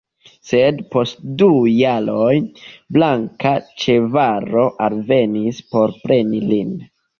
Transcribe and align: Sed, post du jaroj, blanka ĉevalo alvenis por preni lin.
Sed, 0.51 0.77
post 0.95 1.19
du 1.41 1.49
jaroj, 1.71 2.31
blanka 2.97 3.53
ĉevalo 3.85 4.67
alvenis 4.89 5.63
por 5.77 5.97
preni 6.03 6.45
lin. 6.51 6.77